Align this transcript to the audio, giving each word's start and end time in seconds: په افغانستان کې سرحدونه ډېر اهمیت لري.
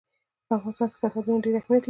په 0.47 0.53
افغانستان 0.57 0.87
کې 0.91 0.97
سرحدونه 1.01 1.41
ډېر 1.45 1.55
اهمیت 1.55 1.65
لري. 1.69 1.79